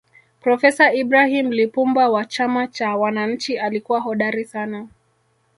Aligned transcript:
profesa 0.43 0.93
ibrahim 0.93 1.51
lipumba 1.51 2.09
wa 2.09 2.25
chama 2.25 2.67
cha 2.67 2.95
wananchi 2.95 3.57
alikuwa 3.57 3.99
hodari 3.99 4.45
sana 4.45 4.87